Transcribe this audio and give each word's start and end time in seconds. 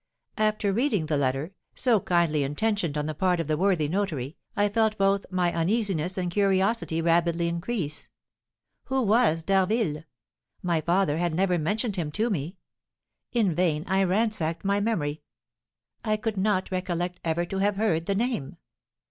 After 0.39 0.73
reading 0.73 1.05
the 1.05 1.15
letter, 1.15 1.53
so 1.75 1.99
kindly 1.99 2.41
intentioned 2.41 2.97
on 2.97 3.05
the 3.05 3.13
part 3.13 3.39
of 3.39 3.45
the 3.45 3.55
worthy 3.55 3.87
notary, 3.87 4.35
I 4.57 4.67
felt 4.67 4.97
both 4.97 5.27
my 5.29 5.53
uneasiness 5.53 6.17
and 6.17 6.31
curiosity 6.31 7.03
rapidly 7.03 7.47
increase. 7.47 8.09
Who 8.85 9.03
was 9.03 9.43
D'Harville? 9.43 10.03
My 10.63 10.81
father 10.81 11.19
had 11.19 11.35
never 11.35 11.59
mentioned 11.59 11.97
him 11.97 12.11
to 12.13 12.31
me. 12.31 12.57
In 13.31 13.53
vain 13.53 13.83
I 13.85 14.03
ransacked 14.03 14.65
my 14.65 14.79
memory; 14.79 15.21
I 16.03 16.17
could 16.17 16.35
not 16.35 16.71
recollect 16.71 17.19
ever 17.23 17.45
to 17.45 17.59
have 17.59 17.75
heard 17.75 18.07
the 18.07 18.15
name. 18.15 18.57